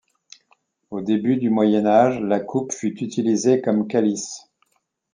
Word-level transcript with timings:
Au 0.89 1.01
début 1.01 1.37
du 1.37 1.51
Moyen 1.51 1.85
Âge, 1.85 2.19
la 2.21 2.39
coupe 2.39 2.73
fut 2.73 3.03
utilisée 3.03 3.61
comme 3.61 3.87
calice. 3.87 4.49